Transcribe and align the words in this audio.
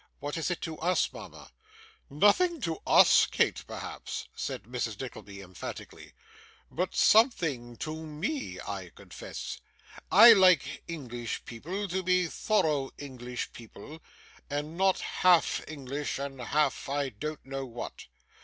What 0.17 0.35
is 0.35 0.49
it 0.49 0.61
to 0.61 0.79
us, 0.79 1.13
mama?' 1.13 1.51
'Nothing 2.09 2.59
to 2.61 2.79
US, 2.87 3.27
Kate, 3.27 3.63
perhaps,' 3.67 4.27
said 4.35 4.63
Mrs. 4.63 4.99
Nickleby, 4.99 5.41
emphatically; 5.43 6.13
'but 6.71 6.95
something 6.95 7.75
to 7.77 8.07
ME, 8.07 8.59
I 8.67 8.89
confess. 8.95 9.59
I 10.11 10.33
like 10.33 10.81
English 10.87 11.45
people 11.45 11.87
to 11.89 12.01
be 12.01 12.25
thorough 12.25 12.89
English 12.97 13.53
people, 13.53 14.01
and 14.49 14.75
not 14.75 14.97
half 15.01 15.61
English 15.67 16.17
and 16.17 16.41
half 16.41 16.89
I 16.89 17.09
don't 17.09 17.45
know 17.45 17.67
what. 17.67 18.05